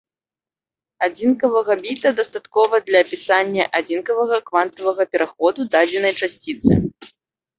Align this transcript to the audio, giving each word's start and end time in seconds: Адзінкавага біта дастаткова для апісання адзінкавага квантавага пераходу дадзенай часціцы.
Адзінкавага 1.07 1.73
біта 1.83 2.09
дастаткова 2.19 2.79
для 2.87 2.97
апісання 3.05 3.63
адзінкавага 3.79 4.37
квантавага 4.47 5.03
пераходу 5.17 5.67
дадзенай 5.75 6.13
часціцы. 6.25 6.73